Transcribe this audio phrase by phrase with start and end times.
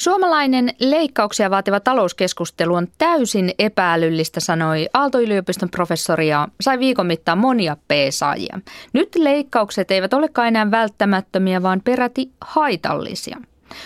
[0.00, 7.76] Suomalainen leikkauksia vaativa talouskeskustelu on täysin epäälyllistä, sanoi Aalto-yliopiston professori ja sai viikon mittaan monia
[7.76, 8.60] P-saajia.
[8.92, 13.36] Nyt leikkaukset eivät olekaan enää välttämättömiä, vaan peräti haitallisia.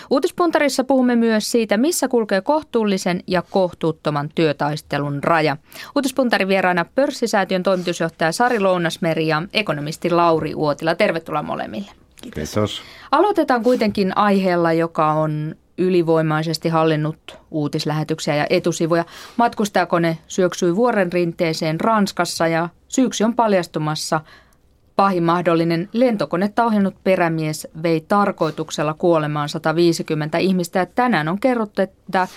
[0.09, 5.57] Uutispuntarissa puhumme myös siitä, missä kulkee kohtuullisen ja kohtuuttoman työtaistelun raja.
[5.95, 10.95] Uutispuntarin vieraana pörssisäätiön toimitusjohtaja Sari Lounasmeri ja ekonomisti Lauri Uotila.
[10.95, 11.91] Tervetuloa molemmille.
[12.21, 12.81] Kiitos.
[13.11, 19.05] Aloitetaan kuitenkin aiheella, joka on ylivoimaisesti hallinnut uutislähetyksiä ja etusivuja.
[19.37, 24.21] Matkustajakone syöksyi vuoren rinteeseen Ranskassa ja syyksi on paljastumassa
[24.95, 30.79] pahin mahdollinen lentokonetta ohjannut perämies vei tarkoituksella kuolemaan 150 ihmistä.
[30.79, 32.27] Ja tänään on kerrottu, että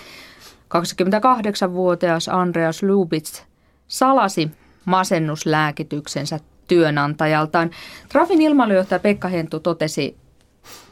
[0.75, 3.41] 28-vuotias Andreas Lubitz
[3.87, 4.51] salasi
[4.85, 7.69] masennuslääkityksensä työnantajaltaan.
[8.09, 10.17] Trafin ilmailujohtaja Pekka Hentu totesi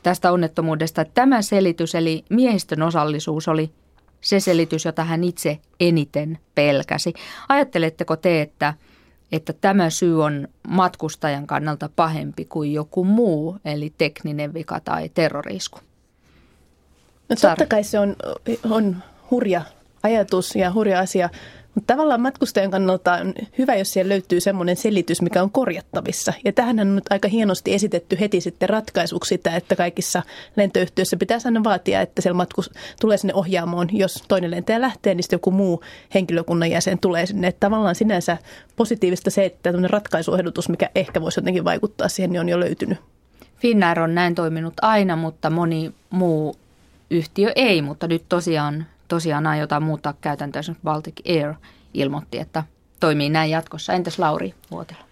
[0.03, 3.71] tästä onnettomuudesta, tämä selitys eli miehistön osallisuus oli
[4.21, 7.13] se selitys, jota hän itse eniten pelkäsi.
[7.49, 8.73] Ajatteletteko te, että,
[9.31, 15.79] että tämä syy on matkustajan kannalta pahempi kuin joku muu, eli tekninen vika tai terrorisku?
[17.29, 18.15] No totta kai se on,
[18.69, 18.97] on
[19.31, 19.61] hurja
[20.03, 21.29] ajatus ja hurja asia,
[21.75, 26.33] mutta tavallaan matkustajan kannalta on hyvä, jos siellä löytyy semmoinen selitys, mikä on korjattavissa.
[26.45, 30.23] Ja tähän on nyt aika hienosti esitetty heti sitten ratkaisuksi sitä, että kaikissa
[30.55, 33.87] lentoyhtiöissä pitää aina vaatia, että siellä matkus tulee sinne ohjaamoon.
[33.91, 37.47] Jos toinen lentäjä lähtee, niin sitten joku muu henkilökunnan jäsen tulee sinne.
[37.47, 38.37] Että tavallaan sinänsä
[38.75, 42.97] positiivista se, että tämmöinen ratkaisuehdotus, mikä ehkä voisi jotenkin vaikuttaa siihen, niin on jo löytynyt.
[43.57, 46.55] Finnair on näin toiminut aina, mutta moni muu
[47.09, 50.61] yhtiö ei, mutta nyt tosiaan tosiaan aiotaan muuttaa käytäntöä.
[50.83, 51.53] Baltic Air
[51.93, 52.63] ilmoitti, että
[52.99, 53.93] toimii näin jatkossa.
[53.93, 55.05] Entäs Lauri Vuotila?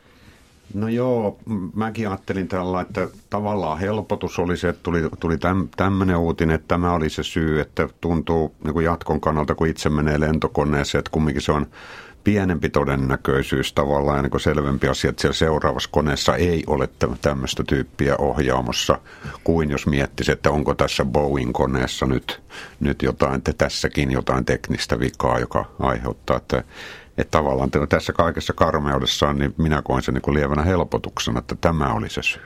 [0.73, 1.37] No joo,
[1.75, 6.67] mäkin ajattelin tällä, että tavallaan helpotus oli se, että tuli, tuli täm, tämmöinen uutinen, että
[6.67, 11.11] tämä oli se syy, että tuntuu niin kuin jatkon kannalta, kun itse menee lentokoneeseen, että
[11.11, 11.67] kumminkin se on
[12.23, 16.89] pienempi todennäköisyys tavallaan niin selvempi asia, että siellä seuraavassa koneessa ei ole
[17.21, 18.99] tämmöistä tyyppiä ohjaamossa
[19.43, 22.41] kuin jos miettisi, että onko tässä Boeing-koneessa nyt,
[22.79, 26.63] nyt jotain, että tässäkin jotain teknistä vikaa, joka aiheuttaa, että
[27.17, 32.09] että tavallaan tässä kaikessa karmeudessaan niin minä koen sen niin lievänä helpotuksena, että tämä oli
[32.09, 32.41] se syy.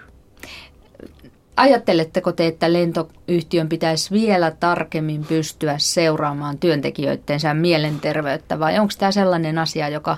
[1.58, 9.58] Ajatteletteko te, että lentoyhtiön pitäisi vielä tarkemmin pystyä seuraamaan työntekijöidensä mielenterveyttä vai onko tämä sellainen
[9.58, 10.18] asia, joka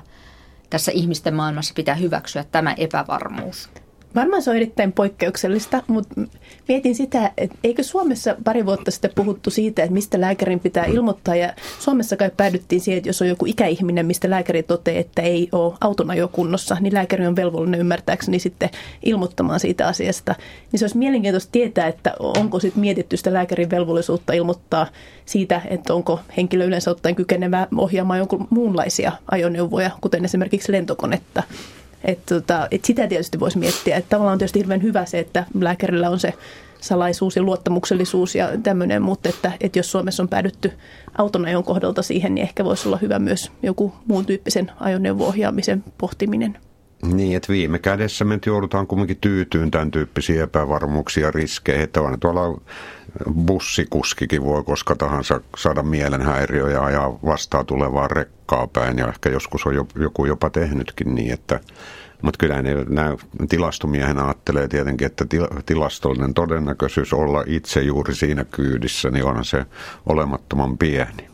[0.70, 3.70] tässä ihmisten maailmassa pitää hyväksyä, tämä epävarmuus?
[4.16, 6.22] Varmaan se on erittäin poikkeuksellista, mutta
[6.68, 11.36] mietin sitä, että eikö Suomessa pari vuotta sitten puhuttu siitä, että mistä lääkärin pitää ilmoittaa.
[11.36, 15.50] Ja Suomessa kai päädyttiin siihen, että jos on joku ikäihminen, mistä lääkäri toteaa, että ei
[15.52, 18.70] ole auton ajokunnossa, niin lääkäri on velvollinen ymmärtääkseni sitten
[19.06, 20.36] ilmoittamaan siitä asiasta.
[20.72, 24.88] Niin se olisi mielenkiintoista tietää, että onko sitten mietitty sitä lääkärin velvollisuutta ilmoittaa
[25.26, 31.44] siitä, että onko henkilö yleensä ottaen kykenevä ohjaamaan jonkun muunlaisia ajoneuvoja, kuten esimerkiksi lentokonetta.
[32.04, 33.98] Et tota, et sitä tietysti voisi miettiä.
[33.98, 36.34] Että tavallaan on tietysti hirveän hyvä se, että lääkärillä on se
[36.82, 40.72] salaisuus ja luottamuksellisuus ja tämmöinen, mutta että, että jos Suomessa on päädytty
[41.18, 46.58] auton ajon kohdalta siihen, niin ehkä voisi olla hyvä myös joku muun tyyppisen ajoneuvo-ohjaamisen pohtiminen.
[47.14, 52.20] Niin, että viime kädessä me joudutaan kuitenkin tyytyyn tämän tyyppisiä epävarmuuksia ja riskejä, että on
[52.20, 52.62] tuolla
[53.46, 59.66] bussikuskikin voi koska tahansa saada mielenhäiriö ja ajaa vastaan tulevaa rekkaa päin ja ehkä joskus
[59.66, 61.60] on joku jopa tehnytkin niin, että
[62.22, 63.16] mutta kyllä ne, nämä
[63.50, 65.26] tilastomiehen ajattelee tietenkin, että
[65.66, 69.66] tilastollinen todennäköisyys olla itse juuri siinä kyydissä, niin on se
[70.06, 71.30] olemattoman pieni.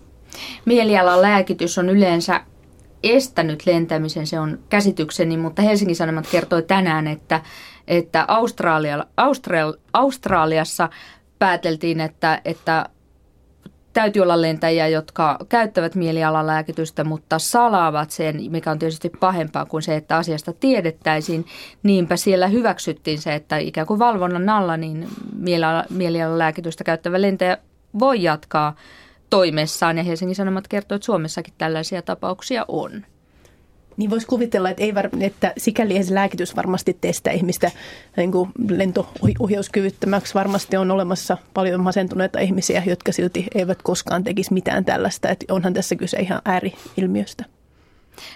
[0.66, 2.42] Mielialan lääkitys on yleensä
[3.04, 7.42] estänyt lentämisen, se on käsitykseni, mutta Helsingin Sanomat kertoi tänään, että,
[7.88, 10.90] että Australia, Austral, Australiassa
[11.46, 12.86] pääteltiin, että, että
[13.94, 19.96] täytyy olla lentäjiä, jotka käyttävät mielialalääkitystä, mutta salaavat sen, mikä on tietysti pahempaa kuin se,
[19.96, 21.46] että asiasta tiedettäisiin.
[21.84, 25.08] Niinpä siellä hyväksyttiin se, että ikään kuin valvonnan alla niin
[25.90, 27.58] mielialalääkitystä käyttävä lentäjä
[28.00, 28.76] voi jatkaa
[29.30, 29.98] toimessaan.
[29.98, 33.06] Ja Helsingin Sanomat kertoo, että Suomessakin tällaisia tapauksia on.
[33.98, 37.72] Niin voisi kuvitella, että, ei var, että sikäli se lääkitys varmasti testää ihmistä
[38.18, 40.34] niin kuin lentoohjauskyvyttömäksi.
[40.34, 45.30] Varmasti on olemassa paljon masentuneita ihmisiä, jotka silti eivät koskaan tekisi mitään tällaista.
[45.30, 47.46] Että onhan tässä kyse ihan ääriilmiöstä.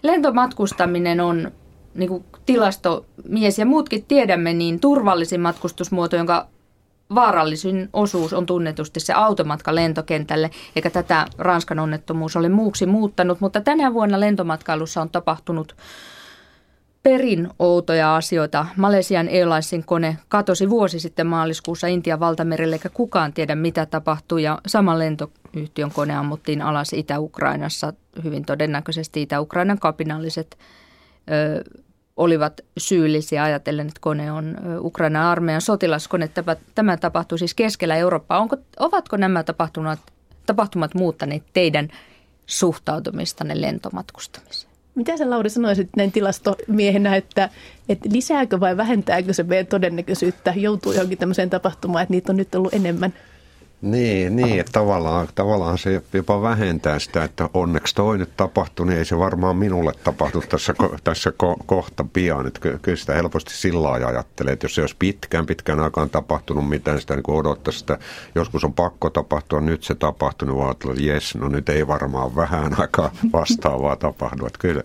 [0.03, 1.51] Lentomatkustaminen on
[1.95, 6.47] niin kuin tilastomies ja muutkin tiedämme, niin turvallisin matkustusmuoto, jonka
[7.15, 13.61] vaarallisin osuus on tunnetusti se automatka lentokentälle, eikä tätä Ranskan onnettomuus ole muuksi muuttanut, mutta
[13.61, 15.75] tänä vuonna lentomatkailussa on tapahtunut
[17.03, 18.65] perin outoja asioita.
[18.77, 24.43] Malesian Airlinesin kone katosi vuosi sitten maaliskuussa Intian valtamerelle, eikä kukaan tiedä mitä tapahtui.
[24.43, 27.93] Ja sama lentoyhtiön kone ammuttiin alas Itä-Ukrainassa.
[28.23, 30.57] Hyvin todennäköisesti Itä-Ukrainan kapinalliset
[31.31, 31.63] ö,
[32.19, 36.27] olivat syyllisiä ajatellen, että kone on Ukrainan armeijan sotilaskone.
[36.27, 38.39] Tämä, tämä tapahtui siis keskellä Eurooppaa.
[38.39, 39.99] Onko, ovatko nämä tapahtumat,
[40.45, 41.87] tapahtumat muuttaneet teidän
[42.45, 44.73] suhtautumistanne lentomatkustamiseen?
[44.95, 47.49] Mitä sä Lauri sanoisit näin tilastomiehenä, että,
[47.89, 52.55] että lisääkö vai vähentääkö se meidän todennäköisyyttä joutuu johonkin tämmöiseen tapahtumaan, että niitä on nyt
[52.55, 53.13] ollut enemmän?
[53.81, 58.97] Niin, niin että tavallaan, tavallaan se jopa vähentää sitä, että onneksi toi nyt tapahtui, niin
[58.99, 60.73] ei se varmaan minulle tapahtu tässä,
[61.03, 62.47] tässä ko, kohta pian.
[62.47, 66.69] Että kyllä sitä helposti sillä lailla ajattelee, että jos se olisi pitkään, pitkään aikaan tapahtunut
[66.69, 67.99] mitään, sitä niin odottaisi, että
[68.35, 72.35] joskus on pakko tapahtua, nyt se tapahtui, niin vaan että jes, no nyt ei varmaan
[72.35, 74.45] vähän aikaa vastaavaa tapahdu.
[74.45, 74.83] Että kyllä,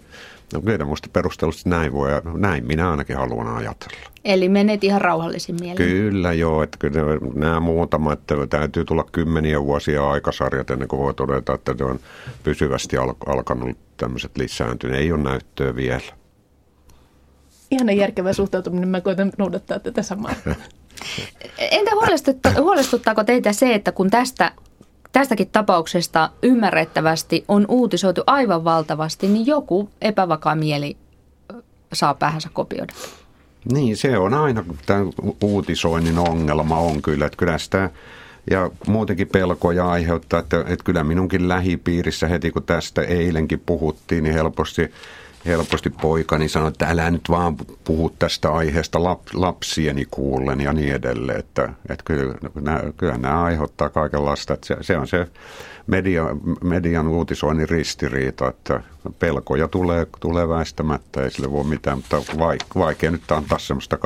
[0.52, 4.10] No kyllä minusta perustellusti näin voi, ja näin minä ainakin haluan ajatella.
[4.24, 5.76] Eli menet ihan rauhallisin mielin.
[5.76, 7.00] Kyllä joo, että kyllä
[7.34, 12.00] nämä muutamat, että täytyy tulla kymmeniä vuosia aikasarjat ennen kuin voi todeta, että ne on
[12.42, 12.96] pysyvästi
[13.26, 14.96] alkanut tämmöiset lisääntyä.
[14.96, 16.12] Ei ole näyttöä vielä.
[17.70, 20.34] Ihan järkevä suhtautuminen, mä koitan noudattaa tätä samaa.
[21.58, 21.90] Entä
[22.60, 24.52] huolestuttaako teitä se, että kun tästä
[25.14, 30.96] tästäkin tapauksesta ymmärrettävästi on uutisoitu aivan valtavasti, niin joku epävakaa mieli
[31.92, 32.92] saa päähänsä kopioida.
[33.72, 35.00] Niin, se on aina tämä
[35.42, 37.90] uutisoinnin ongelma on kyllä, että kyllä sitä
[38.50, 44.34] ja muutenkin pelkoja aiheuttaa, että, että kyllä minunkin lähipiirissä heti kun tästä eilenkin puhuttiin, niin
[44.34, 44.90] helposti
[45.46, 50.94] helposti poikani sanoi, että älä nyt vaan puhu tästä aiheesta lap, lapsieni kuullen ja niin
[50.94, 51.38] edelleen.
[51.38, 54.54] Että, että kyllä, nämä, kyllä nämä aiheuttaa kaikenlaista.
[54.54, 55.26] Että se, se on se
[55.86, 56.24] media,
[56.62, 58.82] median uutisoinnin ristiriita, että
[59.18, 62.22] pelkoja tulee, tulee väistämättä, ei sille voi mitään, mutta
[62.78, 63.98] vaikea nyt antaa semmoista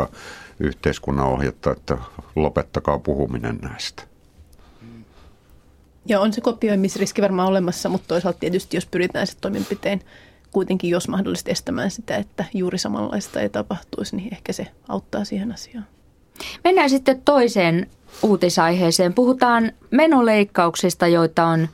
[0.60, 1.98] yhteiskunnan ohjetta, että
[2.36, 4.02] lopettakaa puhuminen näistä.
[6.06, 10.00] Ja on se kopioimisriski varmaan olemassa, mutta toisaalta tietysti jos pyritään se toimenpiteen
[10.52, 15.52] kuitenkin, jos mahdollisesti estämään sitä, että juuri samanlaista ei tapahtuisi, niin ehkä se auttaa siihen
[15.52, 15.86] asiaan.
[16.64, 17.86] Mennään sitten toiseen
[18.22, 19.14] uutisaiheeseen.
[19.14, 21.68] Puhutaan menoleikkauksista, joita on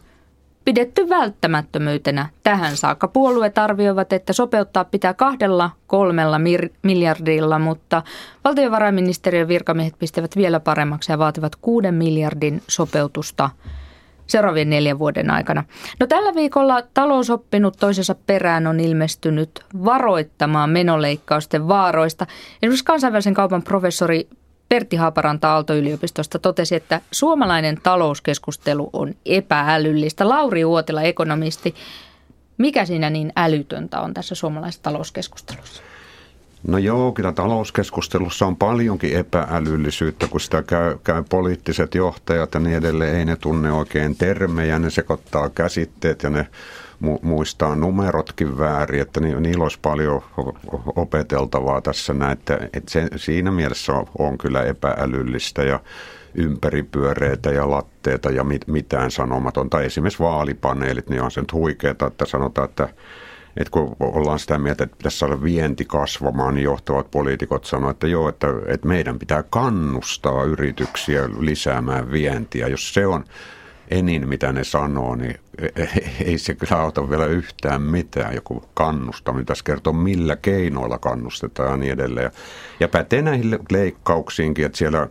[0.65, 3.09] pidetty välttämättömyytenä tähän saakka.
[3.09, 6.41] Puolueet arvioivat, että sopeuttaa pitää kahdella kolmella
[6.83, 8.03] miljardilla, mutta
[8.45, 13.51] valtiovarainministeriön virkamiehet pistävät vielä paremmaksi ja vaativat kuuden miljardin sopeutusta–
[14.27, 15.65] seuraavien neljän vuoden aikana.
[16.01, 22.27] No tällä viikolla talousoppinut toisensa perään on ilmestynyt varoittamaan menoleikkausten vaaroista.
[22.63, 24.29] Esimerkiksi kansainvälisen kaupan professori
[24.69, 30.29] Pertti Haaparanta Aalto-yliopistosta totesi, että suomalainen talouskeskustelu on epäälyllistä.
[30.29, 31.75] Lauri Uotila, ekonomisti,
[32.59, 35.83] mikä siinä niin älytöntä on tässä suomalaisessa talouskeskustelussa?
[36.69, 42.77] No joo, kyllä talouskeskustelussa on paljonkin epäälyllisyyttä, kun sitä käy, käy poliittiset johtajat ja niin
[42.77, 43.17] edelleen.
[43.17, 46.47] Ei ne tunne oikein termejä, ne sekoittaa käsitteet ja ne
[47.05, 50.23] mu- muistaa numerotkin väärin, että ni, niillä olisi paljon
[50.97, 55.81] opeteltavaa tässä näin, että, että se, siinä mielessä on, on kyllä epäälyllistä ja
[56.35, 59.81] ympäripyöreitä ja latteita ja mit, mitään sanomatonta.
[59.81, 62.89] Esimerkiksi vaalipaneelit, niin on se nyt huikeeta, että sanotaan, että
[63.57, 68.07] että kun ollaan sitä mieltä, että pitäisi saada vienti kasvamaan, niin johtavat poliitikot sanoivat, että
[68.07, 72.69] joo, että, että meidän pitää kannustaa yrityksiä lisäämään vientiä.
[72.69, 73.25] Jos se on
[73.91, 75.89] enin, mitä ne sanoo, niin e, e,
[76.25, 78.35] ei se kyllä auta vielä yhtään mitään.
[78.35, 82.31] Joku kannustaminen tässä kertoo, millä keinoilla kannustetaan ja niin edelleen.
[82.81, 85.09] Ja pätee näihin leikkauksiinkin, että siellä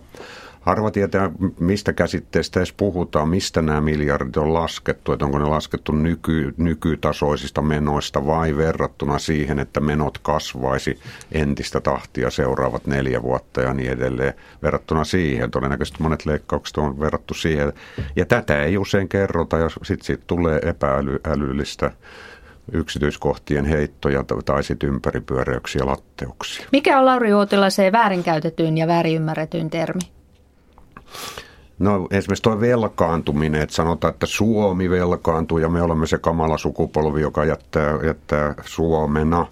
[0.64, 5.92] Harva tietää, mistä käsitteestä edes puhutaan, mistä nämä miljardit on laskettu, että onko ne laskettu
[5.92, 11.00] nyky, nykytasoisista menoista vai verrattuna siihen, että menot kasvaisi
[11.32, 14.34] entistä tahtia seuraavat neljä vuotta ja niin edelleen.
[14.64, 17.74] Verrattuna siihen, todennäköisesti monet leikkaukset on verrattu siihen.
[18.16, 21.92] Ja tätä ei usein kerrota ja sitten siitä tulee epäälyllistä
[22.72, 26.68] yksityiskohtien heittoja tai sitten ympäripyöräyksiä latteuksia.
[26.72, 30.02] Mikä on Lauri Uotilaisen väärinkäytetyn ja väärinymmärretyn termi?
[31.80, 37.22] No esimerkiksi tuo velkaantuminen, että sanotaan, että Suomi velkaantuu ja me olemme se kamala sukupolvi,
[37.22, 39.46] joka jättää, jättää Suomena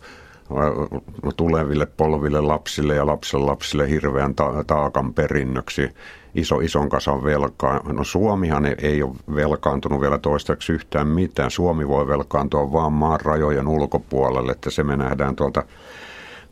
[1.38, 5.90] tuleville polville lapsille ja lapsen lapsille hirveän ta- taakan perinnöksi
[6.36, 7.80] iso, ison kasan velkaa.
[7.94, 11.52] No Suomihan ei ole velkaantunut vielä toistaiseksi yhtään mitään.
[11.52, 15.64] Suomi voi velkaantua vaan maan rajojen ulkopuolelle, että se me nähdään tuolta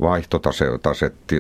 [0.01, 0.65] vaihtotase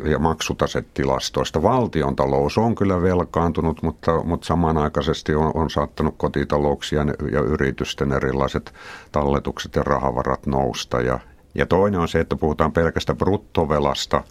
[0.09, 1.63] ja maksutasetilastoista.
[1.63, 8.73] Valtion talous on kyllä velkaantunut, mutta, mutta samanaikaisesti on, on saattanut kotitalouksien ja yritysten erilaiset
[9.11, 11.01] talletukset ja rahavarat nousta.
[11.01, 11.19] Ja
[11.55, 14.23] Ja toinen on se, että puhutaan pelkästä bruttovelasta.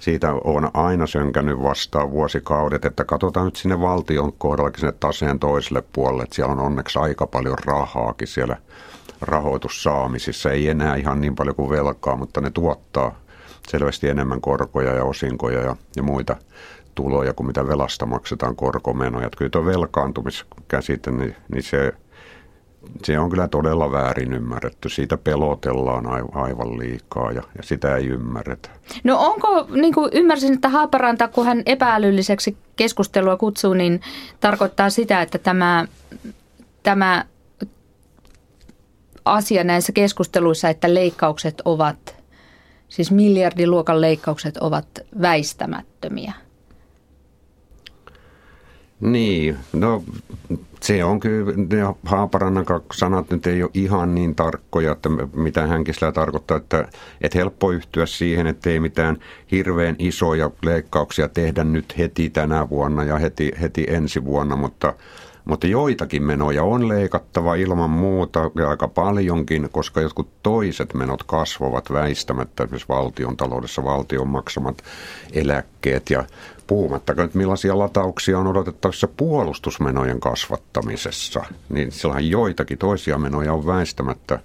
[0.00, 5.82] Siitä on aina sönkänyt vastaan vuosikaudet, että katsotaan nyt sinne valtion kohdallakin sinne taseen toiselle
[5.92, 8.56] puolelle, että siellä on onneksi aika paljon rahaakin siellä
[9.20, 10.50] rahoitussaamisissa.
[10.50, 13.14] Ei enää ihan niin paljon kuin velkaa, mutta ne tuottaa
[13.70, 16.36] selvästi enemmän korkoja ja osinkoja ja, ja muita
[16.94, 19.26] tuloja kuin mitä velasta maksetaan korkomenoja.
[19.26, 21.92] Että kyllä tuo velkaantumiskäsite, niin, niin se,
[23.04, 24.88] se on kyllä todella väärin ymmärretty.
[24.88, 28.68] Siitä pelotellaan aivan liikaa ja, ja sitä ei ymmärretä.
[29.04, 34.00] No onko, niin kuin ymmärsin, että Haaparanta, kun hän epäälylliseksi keskustelua kutsuu, niin
[34.40, 35.86] tarkoittaa sitä, että tämä,
[36.82, 37.24] tämä
[39.24, 42.19] asia näissä keskusteluissa, että leikkaukset ovat,
[42.90, 44.86] siis miljardiluokan leikkaukset ovat
[45.20, 46.32] väistämättömiä–
[49.00, 50.04] niin, no
[50.80, 55.94] se on kyllä, ne Haaparannan sanat nyt ei ole ihan niin tarkkoja, että mitä hänkin
[55.94, 56.88] sillä tarkoittaa, että,
[57.20, 59.16] että helppo yhtyä siihen, että ei mitään
[59.50, 64.94] hirveän isoja leikkauksia tehdä nyt heti tänä vuonna ja heti, heti ensi vuonna, mutta,
[65.44, 71.92] mutta joitakin menoja on leikattava ilman muuta ja aika paljonkin, koska jotkut toiset menot kasvavat
[71.92, 74.82] väistämättä, esimerkiksi valtion taloudessa valtion maksamat
[75.32, 76.24] eläkkeet ja
[76.66, 84.38] puhumattakaan, että millaisia latauksia on odotettavissa puolustusmenojen kasvattamisessa, niin silloin joitakin toisia menoja on väistämättä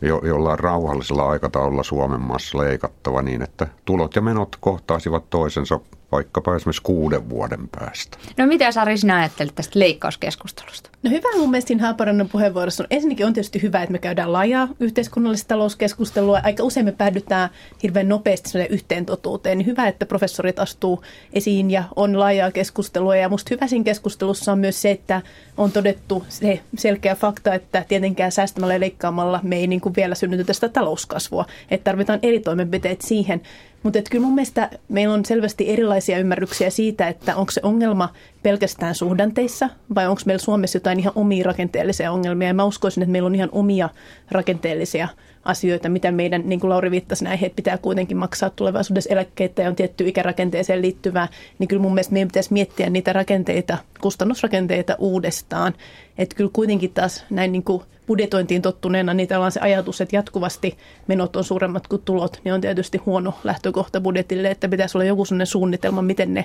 [0.00, 5.80] jo, jollain rauhallisella aikataululla Suomen maassa leikattava niin, että tulot ja menot kohtaisivat toisensa
[6.12, 8.18] vaikkapa esimerkiksi kuuden vuoden päästä.
[8.36, 10.90] No mitä Sari sinä ajattelit tästä leikkauskeskustelusta?
[11.02, 14.32] No hyvä mun mielestä siinä Haaparannan puheenvuorossa on ensinnäkin on tietysti hyvä, että me käydään
[14.32, 16.40] laajaa yhteiskunnallista talouskeskustelua.
[16.42, 17.50] Aika usein me päädytään
[17.82, 19.58] hirveän nopeasti yhteen totuuteen.
[19.58, 23.16] Niin hyvä, että professorit astuu esiin ja on laajaa keskustelua.
[23.16, 25.22] Ja musta hyvä siinä keskustelussa on myös se, että
[25.56, 30.14] on todettu se selkeä fakta, että tietenkään säästämällä ja leikkaamalla me ei niin kuin vielä
[30.14, 31.44] synnytetä sitä talouskasvua.
[31.70, 33.42] Että tarvitaan eri toimenpiteet siihen.
[33.82, 38.12] Mutta kyllä mun mielestä meillä on selvästi erilaisia ymmärryksiä siitä, että onko se ongelma
[38.48, 42.48] pelkästään suhdanteissa vai onko meillä Suomessa jotain ihan omia rakenteellisia ongelmia.
[42.48, 43.88] Ja mä uskoisin, että meillä on ihan omia
[44.30, 45.08] rakenteellisia
[45.44, 49.68] asioita, mitä meidän, niin kuin Lauri viittasi näihin, että pitää kuitenkin maksaa tulevaisuudessa eläkkeitä ja
[49.68, 51.28] on tietty ikärakenteeseen liittyvää,
[51.58, 55.74] niin kyllä mun mielestä meidän pitäisi miettiä niitä rakenteita, kustannusrakenteita uudestaan.
[56.18, 60.76] Että kyllä kuitenkin taas näin niin kuin budjetointiin tottuneena, niin on se ajatus, että jatkuvasti
[61.06, 65.24] menot on suuremmat kuin tulot, niin on tietysti huono lähtökohta budjetille, että pitäisi olla joku
[65.24, 66.44] sellainen suunnitelma, miten ne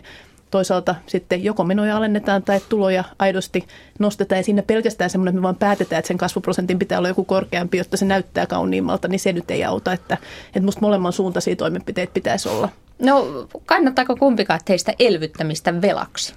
[0.53, 3.67] toisaalta sitten joko menoja alennetaan tai tuloja aidosti
[3.99, 7.23] nostetaan ja siinä pelkästään semmoinen, että me vaan päätetään, että sen kasvuprosentin pitää olla joku
[7.23, 11.55] korkeampi, jotta se näyttää kauniimmalta, niin se nyt ei auta, että, että musta molemman suuntaisia
[11.55, 12.69] toimenpiteitä pitäisi olla.
[12.99, 16.33] No kannattaako kumpikaan teistä elvyttämistä velaksi?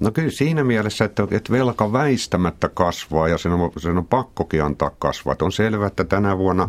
[0.00, 4.64] No kyllä siinä mielessä, että, että velka väistämättä kasvaa ja sen on, sen on pakkokin
[4.64, 5.32] antaa kasvaa.
[5.32, 6.68] Että on selvää, että tänä vuonna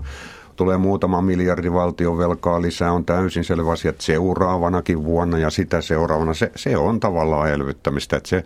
[0.62, 5.82] tulee muutama miljardi valtion velkaa lisää, on täysin selvä asia, että seuraavanakin vuonna ja sitä
[5.82, 8.18] seuraavana, se, se on tavallaan elvyttämistä.
[8.18, 8.44] Että se,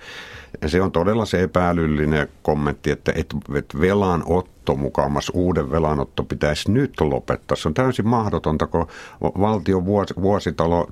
[0.66, 7.02] se on todella se epäilyllinen kommentti, että, että, että velanotto mukamas, uuden velanotto pitäisi nyt
[7.02, 7.56] lopettaa.
[7.56, 8.88] Se on täysin mahdotonta, kun
[9.22, 10.88] valtion vuos, vuositalo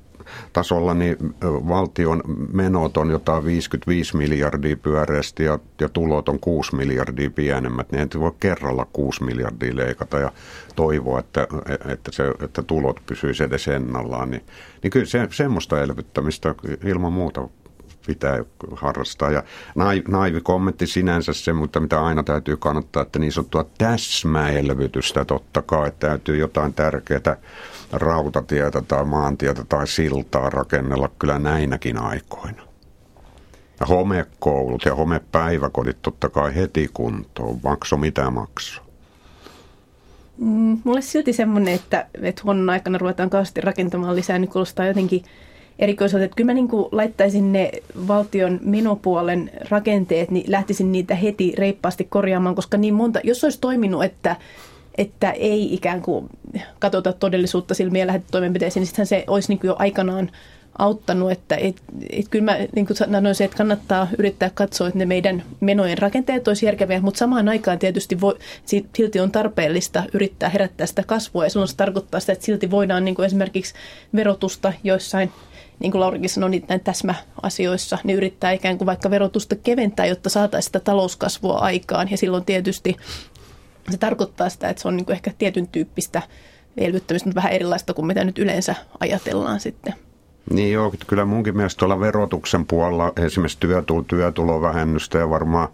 [0.54, 7.30] tasolla niin valtion menot on jotain 55 miljardia pyöreästi ja, ja tulot on 6 miljardia
[7.30, 10.32] pienemmät, niin ei voi kerralla 6 miljardia leikata ja
[10.76, 11.48] toivoa, että,
[11.88, 14.32] että, se, että tulot pysyisi edes ennallaan.
[14.32, 14.46] Niin,
[14.84, 17.50] niin kyllä se, semmoista elvyttämistä ilman muuta
[18.06, 18.44] pitää
[18.76, 19.32] harrastaa.
[19.32, 19.44] Ja
[20.08, 25.88] naivi kommentti sinänsä se, mutta mitä aina täytyy kannattaa, että niin sanottua täsmäelvytystä totta kai,
[25.88, 27.38] että täytyy jotain tärkeää
[27.92, 32.64] rautatietä tai maantietä tai siltaa rakennella kyllä näinäkin aikoina.
[33.80, 38.82] Ja homekoulut ja homepäiväkodit totta kai heti kuntoon, makso mitä makso.
[40.38, 45.24] Mm, mulle silti semmoinen, että, että huonon aikana ruvetaan kauheasti rakentamaan lisää, niin kuulostaa jotenkin
[45.80, 46.26] erikoiselta.
[46.26, 47.72] Että kyllä mä niin laittaisin ne
[48.08, 54.04] valtion menopuolen rakenteet, niin lähtisin niitä heti reippaasti korjaamaan, koska niin monta, jos olisi toiminut,
[54.04, 54.36] että
[54.98, 56.30] että ei ikään kuin
[56.80, 60.32] katsota todellisuutta silmiä ja lähde toimenpiteisiin, niin sittenhän se olisi niin kuin jo aikanaan
[60.78, 61.76] auttanut, että et,
[62.10, 65.98] et kyllä mä niin kuin sanoin se, että kannattaa yrittää katsoa, että ne meidän menojen
[65.98, 68.38] rakenteet olisi järkeviä, mutta samaan aikaan tietysti voi,
[68.96, 73.16] silti on tarpeellista yrittää herättää sitä kasvua ja se tarkoittaa sitä, että silti voidaan niin
[73.16, 73.74] kuin esimerkiksi
[74.16, 75.32] verotusta joissain
[75.80, 80.30] niin kuin Laurikin sanoi, niin näin täsmäasioissa, niin yrittää ikään kuin vaikka verotusta keventää, jotta
[80.30, 82.12] saataisiin sitä talouskasvua aikaan.
[82.12, 82.98] Ja silloin tietysti
[83.92, 86.22] se tarkoittaa sitä, että se on niin kuin ehkä tietyn tyyppistä
[86.78, 89.94] elvyttämistä, mutta vähän erilaista kuin mitä nyt yleensä ajatellaan sitten.
[90.50, 95.68] Niin joo, kyllä munkin mielestä tuolla verotuksen puolella esimerkiksi työtulo, työtulovähennystä ja varmaan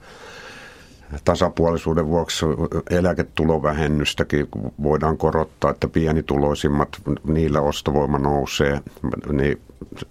[1.25, 2.45] tasapuolisuuden vuoksi
[2.89, 4.47] eläketulovähennystäkin
[4.83, 6.89] voidaan korottaa, että pienituloisimmat,
[7.23, 8.81] niillä ostovoima nousee,
[9.31, 9.61] niin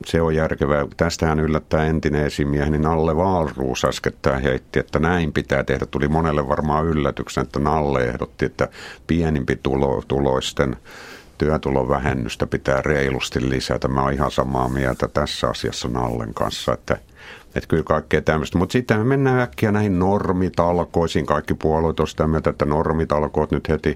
[0.07, 0.87] se on järkevää.
[0.97, 5.87] Tästähän yllättää entinen esimiehen, niin Nalle Vaalruus äskettäin heitti, että näin pitää tehdä.
[5.87, 8.69] Tuli monelle varmaan yllätyksen, että Nalle ehdotti, että
[9.07, 10.77] pienimpi tulo, tuloisten
[11.39, 13.89] työtulovähennystä pitää reilusti lisätä.
[13.89, 16.99] Mä oon ihan samaa mieltä tässä asiassa Nallen kanssa, että
[17.59, 18.59] että kyllä kaikkea tämmöistä.
[18.59, 21.27] Mutta sitten me mennään äkkiä näihin normitalkoisiin.
[21.27, 23.95] Kaikki puolueet ovat sitä mieltä, että normitalkoot nyt heti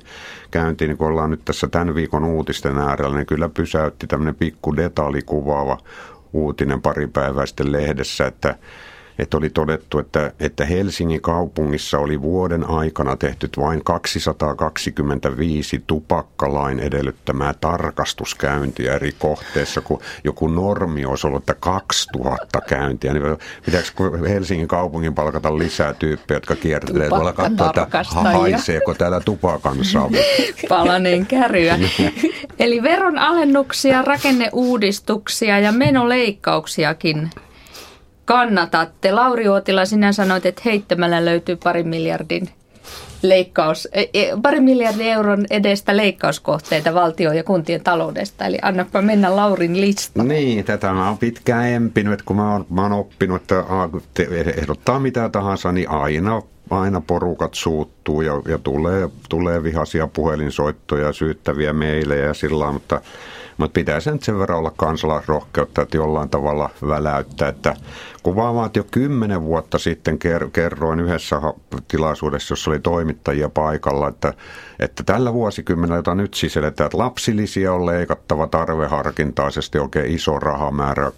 [0.51, 4.77] käyntiin, niin kun ollaan nyt tässä tämän viikon uutisten äärellä, niin kyllä pysäytti tämmöinen pikku
[4.77, 5.79] detaljikuvaava
[6.33, 8.55] uutinen pari päivää sitten lehdessä, että
[9.19, 17.55] että oli todettu, että, että Helsingin kaupungissa oli vuoden aikana tehty vain 225 tupakkalain edellyttämää
[17.61, 23.13] tarkastuskäyntiä eri kohteissa, kun joku normi olisi ollut, että 2000 käyntiä.
[23.13, 23.25] Niin
[23.65, 23.89] pitääkö
[24.29, 30.17] Helsingin kaupungin palkata lisää tyyppejä, jotka kiertelee tuolla katsoa, että haiseeko täällä tupakan savu?
[30.69, 31.79] Palanen käryä.
[32.59, 37.31] Eli veron alennuksia, rakenneuudistuksia ja menoleikkauksiakin
[38.25, 39.13] kannatatte.
[39.13, 42.49] Lauri Uotila, sinä sanoit, että heittämällä löytyy pari miljardin
[43.23, 48.47] leikkaus, e, e, pari miljardin euron edestä leikkauskohteita valtio- ja kuntien taloudesta.
[48.47, 50.23] Eli annapa mennä Laurin lista.
[50.23, 53.65] Niin, tätä mä oon pitkään empinyt, kun mä oon, mä oon oppinut, että
[54.57, 61.73] ehdottaa mitä tahansa, niin aina aina porukat suuttuu ja, ja tulee, tulee vihaisia puhelinsoittoja, syyttäviä
[61.73, 63.01] meilejä ja sillä mutta
[63.57, 67.77] mutta pitää sen sen verran olla kansalaisrohkeutta, että jollain tavalla väläyttää, että
[68.23, 70.19] kuvaamaan, että jo kymmenen vuotta sitten
[70.53, 71.41] kerroin yhdessä
[71.89, 74.35] tilaisuudessa, jossa oli toimittajia paikalla, että,
[74.79, 81.13] että tällä vuosikymmenellä, jota nyt siseletään, että lapsilisiä on leikattava tarveharkintaisesti oikein iso rahamäärä,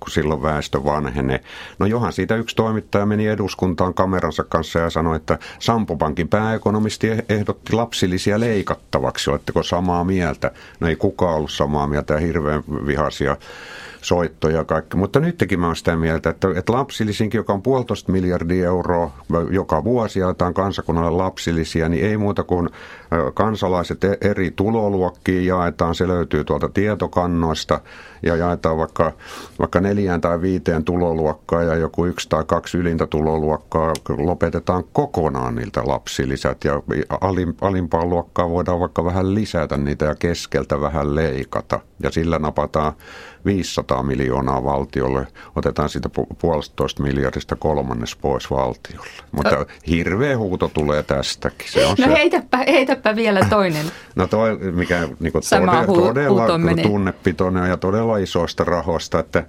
[0.00, 1.40] kun silloin väestö vanhenee.
[1.78, 7.72] No johan siitä yksi toimittaja meni eduskuntaan kameransa kanssa ja sanoi, että Sampopankin pääekonomisti ehdotti
[7.72, 9.30] lapsilisiä leikattavaksi.
[9.30, 10.50] Oletteko samaa mieltä?
[10.80, 13.36] No ei kukaan ollut samaa mieltä ja hirveän vihaisia
[14.02, 14.96] soittoja ja kaikki.
[14.96, 19.10] Mutta nytkin mä oon sitä mieltä, että, että lapsilisinkin, joka on puolitoista miljardia euroa
[19.50, 22.68] joka vuosi jaetaan kansakunnalle lapsilisiä, niin ei muuta kuin
[23.34, 25.94] kansalaiset e-, eri tuloluokkiin jaetaan.
[25.94, 27.80] Se löytyy tuolta tietokannoista
[28.22, 29.12] ja jaetaan vaikka,
[29.58, 35.82] vaikka neljään tai viiteen tuloluokkaa ja joku yksi tai kaksi ylintä tuloluokkaa lopetetaan kokonaan niiltä
[35.86, 36.82] lapsilisät ja
[37.20, 42.92] alim, alimpaa luokkaa voidaan vaikka vähän lisätä niitä ja keskeltä vähän leikata ja sillä napataan
[43.44, 49.08] 500 miljoonaa valtiolle, otetaan siitä puolestatoista miljardista kolmannes pois valtiolle.
[49.32, 51.72] Mutta hirveä huuto tulee tästäkin.
[51.72, 52.12] Se on no se.
[52.12, 53.86] Heitäpä, heitäpä vielä toinen.
[54.16, 56.46] No toi, mikä niin todella, hu- todella
[56.82, 59.44] tunnepitoinen ja todella isoista rahoista, että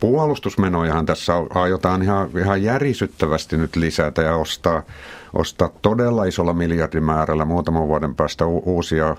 [0.00, 4.82] puolustusmenojahan tässä aiotaan ihan, ihan järisyttävästi nyt lisätä ja ostaa,
[5.32, 9.16] ostaa todella isolla miljardimäärällä muutaman vuoden päästä u- uusia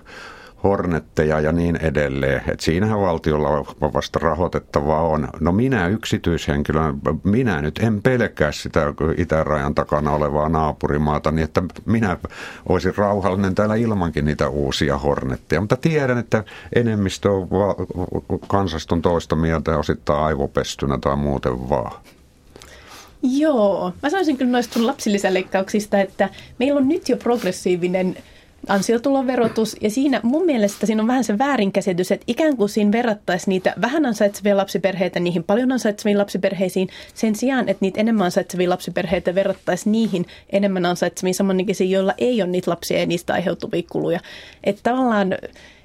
[0.64, 2.42] hornetteja ja niin edelleen.
[2.52, 3.50] Et siinähän valtiolla
[3.94, 5.28] vasta rahoitettavaa on.
[5.40, 12.18] No minä yksityishenkilön, minä nyt en pelkää sitä itärajan takana olevaa naapurimaata, niin että minä
[12.70, 15.62] olisin rauhallinen täällä ilmankin niitä uusia hornetteja.
[15.62, 16.44] Mutta tiedän, että
[16.76, 17.48] enemmistö on
[18.48, 22.02] kansasta on toista mieltä ja osittain aivopestynä tai muuten vaan.
[23.24, 28.18] Joo, mä sanoisin kyllä noista lapsilisäleikkauksista, että meillä on nyt jo progressiivinen
[28.68, 29.76] ansiotuloverotus.
[29.82, 33.74] Ja siinä mun mielestä siinä on vähän se väärinkäsitys, että ikään kuin siinä verrattaisiin niitä
[33.82, 39.92] vähän ansaitsevia lapsiperheitä niihin paljon ansaitseviin lapsiperheisiin sen sijaan, että niitä enemmän ansaitsevia lapsiperheitä verrattaisiin
[39.92, 44.20] niihin enemmän ansaitseviin samanikäisiin, joilla ei ole niitä lapsia ja niistä aiheutuvia kuluja.
[44.64, 45.36] Että tavallaan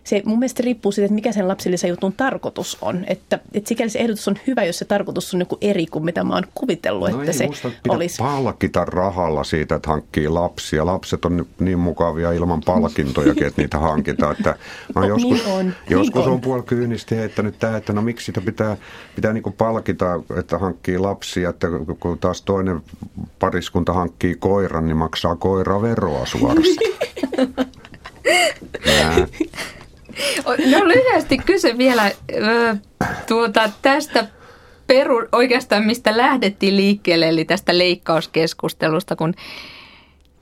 [0.09, 3.05] se mun mielestä riippuu siitä, että mikä sen lapsellisen jutun tarkoitus on.
[3.07, 6.25] Että, että sikäli se ehdotus on hyvä, jos se tarkoitus on joku eri kuin mitä
[6.25, 8.19] mä oon kuvitellut, no että ei, se musta, olisi.
[8.19, 10.87] palkita rahalla siitä, että hankkii lapsia.
[10.87, 14.37] Lapset on niin mukavia ilman palkintojakin, että niitä hankitaan.
[14.39, 14.51] Että
[14.95, 18.27] mä no, joskus, niin on, joskus niin on puoli kyynisesti heittänyt tämä, että no miksi
[18.27, 18.77] sitä pitää,
[19.15, 21.67] pitää niin palkita, että hankkii lapsia, että
[22.01, 22.81] kun taas toinen
[23.39, 26.99] pariskunta hankkii koiran, niin maksaa koira veroa suorasti.
[30.47, 32.11] No lyhyesti kysy vielä
[33.29, 34.27] tuota, tästä
[34.87, 39.35] peru, oikeastaan mistä lähdettiin liikkeelle, eli tästä leikkauskeskustelusta, kun,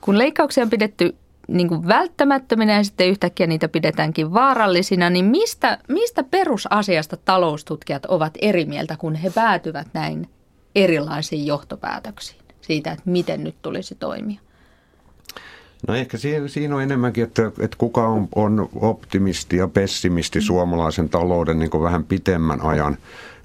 [0.01, 1.15] kun leikkauksia on pidetty
[1.47, 8.33] niin kuin välttämättöminä ja sitten yhtäkkiä niitä pidetäänkin vaarallisina, niin mistä, mistä perusasiasta taloustutkijat ovat
[8.41, 10.29] eri mieltä, kun he päätyvät näin
[10.75, 14.39] erilaisiin johtopäätöksiin siitä, että miten nyt tulisi toimia?
[15.87, 21.59] No ehkä siinä on enemmänkin, että, että kuka on, on optimisti ja pessimisti suomalaisen talouden
[21.59, 22.97] niin vähän pitemmän ajan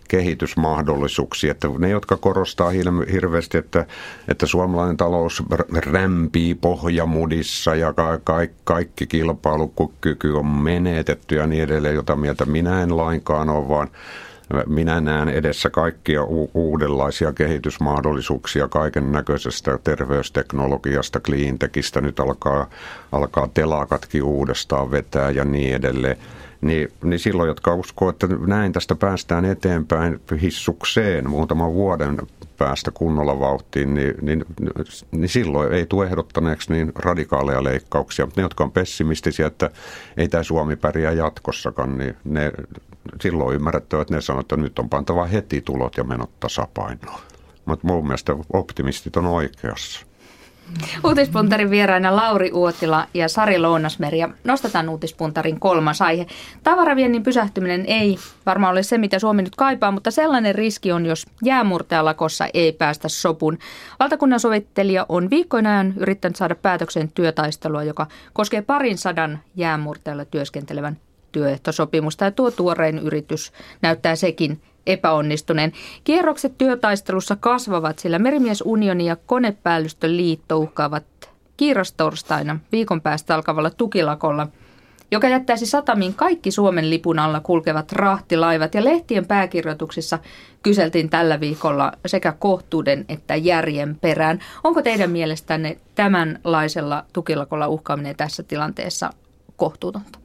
[0.09, 1.51] kehitysmahdollisuuksia.
[1.51, 2.71] Että ne, jotka korostaa
[3.13, 3.87] hirveästi, että,
[4.29, 5.43] että suomalainen talous
[5.75, 12.83] rämpii pohjamudissa ja ka- ka- kaikki kilpailukyky on menetetty ja niin edelleen, jota mieltä minä
[12.83, 13.89] en lainkaan ole, vaan
[14.67, 22.71] minä näen edessä kaikkia u- uudenlaisia kehitysmahdollisuuksia kaiken näköisestä terveysteknologiasta, cleantechistä, nyt alkaa,
[23.13, 26.17] alkaa telakatkin uudestaan vetää ja niin edelleen.
[26.61, 32.17] Niin, niin silloin, jotka uskoo, että näin tästä päästään eteenpäin hissukseen muutaman vuoden
[32.59, 34.45] päästä kunnolla vauhtiin, niin, niin,
[35.13, 38.27] niin silloin ei tule ehdottaneeksi niin radikaaleja leikkauksia.
[38.27, 39.71] Mutta ne, jotka on pessimistisiä, että
[40.17, 42.53] ei tämä Suomi pärjää jatkossakaan, niin ne,
[43.21, 47.21] silloin ymmärrettävät, että ne sanoo, että nyt on pantava heti tulot ja menot tasapainoon.
[47.65, 50.07] Mutta mun mielestä optimistit on oikeassa.
[51.05, 56.27] Uutispuntarin vieraina Lauri Uotila ja Sari Lounasmeri ja nostetaan uutispuntarin kolmas aihe.
[56.63, 61.27] Tavaraviennin pysähtyminen ei varmaan ole se, mitä Suomi nyt kaipaa, mutta sellainen riski on, jos
[61.45, 63.59] jäämurtajalakossa ei päästä sopun.
[64.01, 70.97] Valtakunnan sovittelija on viikkoina ajan yrittänyt saada päätökseen työtaistelua, joka koskee parin sadan jäämurtajalla työskentelevän
[71.33, 75.73] työehtosopimusta ja tuo tuorein yritys näyttää sekin epäonnistuneen.
[76.05, 81.05] Kierrokset työtaistelussa kasvavat, sillä Merimiesunioni ja Konepäällystön liitto uhkaavat
[81.57, 84.49] kiirastorstaina viikon päästä alkavalla tukilakolla,
[85.11, 88.75] joka jättäisi satamiin kaikki Suomen lipun alla kulkevat rahtilaivat.
[88.75, 90.19] Ja lehtien pääkirjoituksissa
[90.63, 94.39] kyseltiin tällä viikolla sekä kohtuuden että järjen perään.
[94.65, 99.11] Onko teidän mielestänne tämänlaisella tukilakolla uhkaaminen tässä tilanteessa
[99.57, 100.22] kohtuutonta?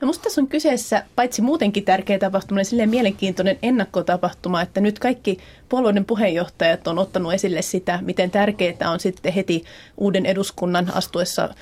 [0.00, 4.98] No musta tässä on kyseessä paitsi muutenkin tärkeä tapahtuma, niin silleen mielenkiintoinen ennakkotapahtuma, että nyt
[4.98, 9.64] kaikki puolueiden puheenjohtajat on ottanut esille sitä, miten tärkeää on sitten heti
[9.96, 11.54] uuden eduskunnan astuessa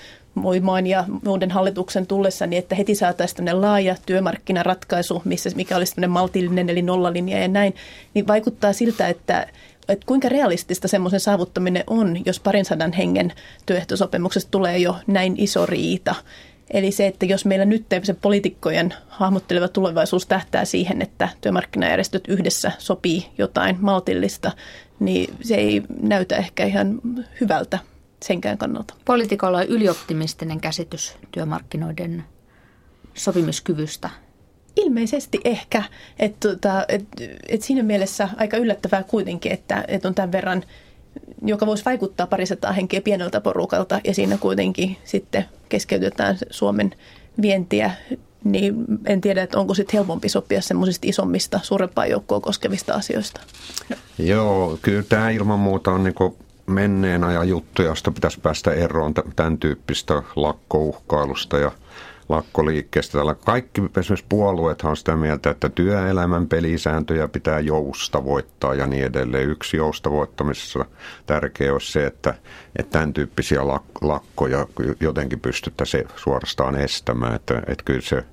[0.42, 5.94] voimaan ja uuden hallituksen tullessa, niin että heti saataisiin tämmöinen laaja työmarkkinaratkaisu, missä, mikä olisi
[5.94, 7.74] tämmöinen maltillinen eli nollalinja ja näin,
[8.14, 9.46] niin vaikuttaa siltä, että
[9.88, 13.32] että kuinka realistista semmoisen saavuttaminen on, jos parin sadan hengen
[13.66, 16.14] työehtosopimuksesta tulee jo näin iso riita.
[16.70, 22.72] Eli se, että jos meillä nyt se poliitikkojen hahmotteleva tulevaisuus tähtää siihen, että työmarkkinajärjestöt yhdessä
[22.78, 24.52] sopii jotain maltillista,
[25.00, 27.00] niin se ei näytä ehkä ihan
[27.40, 27.78] hyvältä
[28.22, 28.94] senkään kannalta.
[29.04, 32.24] Poliitikolla on ylioptimistinen käsitys työmarkkinoiden
[33.14, 34.10] sopimiskyvystä.
[34.76, 35.82] Ilmeisesti ehkä.
[36.18, 37.04] Että tota, et,
[37.48, 40.64] et siinä mielessä aika yllättävää kuitenkin, että et on tämän verran–
[41.42, 46.94] joka voisi vaikuttaa parisataa henkeä pieneltä porukalta ja siinä kuitenkin sitten keskeytetään Suomen
[47.42, 47.90] vientiä,
[48.44, 48.74] niin
[49.06, 53.40] en tiedä, että onko sitten helpompi sopia semmoisista isommista, suurempaa joukkoa koskevista asioista.
[54.18, 56.14] Joo, kyllä tämä ilman muuta on niin
[56.66, 61.72] menneen ajan juttu, josta pitäisi päästä eroon tämän tyyppistä lakkouhkailusta ja–
[62.28, 63.18] lakkoliikkeestä.
[63.44, 69.50] Kaikki esimerkiksi puolueethan on sitä mieltä, että työelämän pelisääntöjä pitää joustavoittaa ja niin edelleen.
[69.50, 70.84] Yksi joustavoittamisessa
[71.26, 72.34] tärkeä olisi se, että,
[72.76, 73.60] että tämän tyyppisiä
[74.02, 74.66] lakkoja
[75.00, 77.34] jotenkin pystyttäisiin suorastaan estämään.
[77.34, 78.24] Että, että kyllä se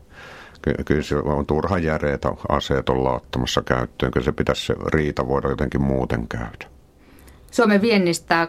[0.85, 4.11] kyllä se on turha järeitä aseet olla ottamassa käyttöön.
[4.11, 6.74] Kyllä se pitäisi se riita voida jotenkin muuten käydä.
[7.55, 8.47] Suomen viennistä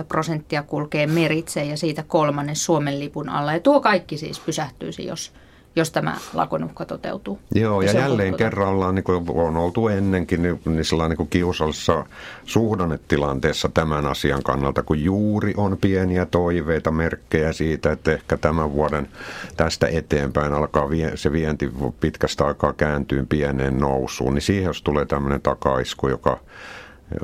[0.00, 3.52] 80-90 prosenttia kulkee meritse ja siitä kolmannen Suomen lipun alla.
[3.52, 5.32] Ja tuo kaikki siis pysähtyisi, jos,
[5.76, 7.38] jos tämä lakonuhka toteutuu.
[7.54, 11.28] Joo, ja, ja jälleen kerran ollaan, niin kuin on oltu ennenkin, niin, niin, niin kuin
[11.28, 12.06] kiusallisessa
[12.44, 19.08] suhdannetilanteessa tämän asian kannalta, kun juuri on pieniä toiveita, merkkejä siitä, että ehkä tämän vuoden
[19.56, 25.04] tästä eteenpäin alkaa vie, se vienti pitkästä aikaa kääntyy pieneen nousuun, niin siihen jos tulee
[25.04, 26.38] tämmöinen takaisku, joka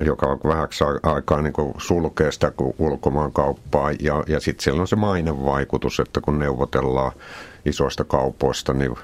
[0.00, 3.90] joka vähäksi aikaa niin sulkee sitä ulkomaan kauppaa.
[4.00, 7.12] Ja, ja sitten siellä on se mainevaikutus, että kun neuvotellaan
[7.64, 8.94] isoista kaupoista, niin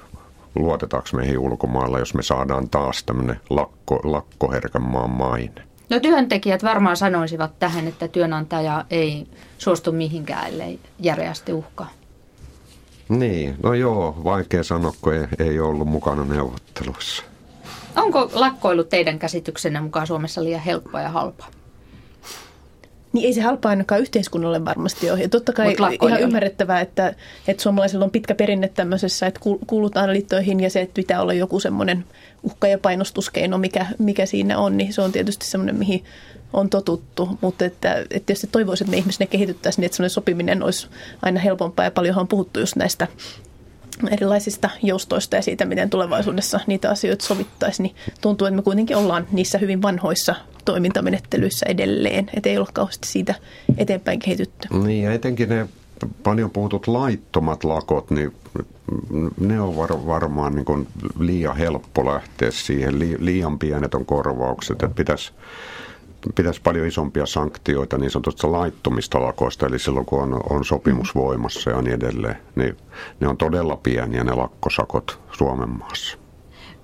[0.55, 5.62] luotetaanko meihin ulkomailla, jos me saadaan taas tämmöinen lakko, lakkoherkän maan maine.
[5.90, 9.27] No työntekijät varmaan sanoisivat tähän, että työnantaja ei
[9.59, 11.90] suostu mihinkään, ellei järeästi uhkaa.
[13.09, 17.25] Niin, no joo, vaikea sanoa, kun ei, ei ollut mukana neuvotteluissa.
[17.96, 21.48] Onko lakkoilu teidän käsityksenne mukaan Suomessa liian helppoa ja halpaa?
[23.12, 25.22] Niin ei se halpaa ainakaan yhteiskunnalle varmasti ole.
[25.22, 27.14] Ja totta kai ihan ymmärrettävää, että,
[27.48, 31.61] että suomalaisilla on pitkä perinne tämmöisessä, että kuulutaan liittoihin ja se, että pitää olla joku
[31.61, 32.04] semmoinen
[32.42, 36.04] uhka- ja painostuskeino, mikä, mikä siinä on, niin se on tietysti semmoinen, mihin
[36.52, 37.28] on totuttu.
[37.40, 40.88] Mutta että, että tietysti toivoisin, että me ihmisinä kehityttäisiin niin, että semmoinen sopiminen olisi
[41.22, 43.09] aina helpompaa ja paljonhan on puhuttu just näistä
[44.11, 49.26] erilaisista joustoista ja siitä, miten tulevaisuudessa niitä asioita sovittaisi, niin tuntuu, että me kuitenkin ollaan
[49.33, 53.35] niissä hyvin vanhoissa toimintamenettelyissä edelleen, että ei ole kauheasti siitä
[53.78, 54.68] eteenpäin kehitytty.
[54.85, 55.68] Niin ja etenkin ne
[56.22, 58.33] paljon puhutut laittomat lakot, niin
[59.40, 62.98] ne on var, varmaan niin liian helppo lähteä siihen.
[62.98, 65.33] liian pienet on korvaukset, että pitäisi
[66.35, 71.71] pitäisi paljon isompia sanktioita niin sanotusta laittomista lakoista, eli silloin kun on, on sopimus voimassa
[71.71, 72.77] ja niin edelleen, niin
[73.21, 76.19] ne on todella pieniä ne lakkosakot Suomen maassa.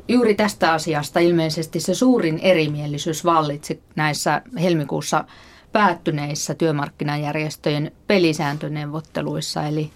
[0.08, 5.24] Juuri tästä asiasta ilmeisesti se suurin erimielisyys vallitsi näissä helmikuussa
[5.72, 9.90] päättyneissä työmarkkinajärjestöjen pelisääntöneuvotteluissa, eli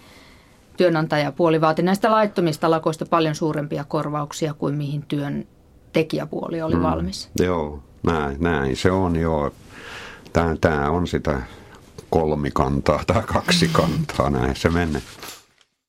[0.76, 5.46] työnantajapuoli vaati näistä laittomista lakoista paljon suurempia korvauksia kuin mihin työn
[5.92, 7.30] tekijäpuoli oli mm, valmis.
[7.40, 9.50] Joo, näin, näin se on joo.
[10.32, 11.42] Tämä, tämä on sitä
[12.10, 15.02] kolmikantaa tai kaksikantaa, näin se menee.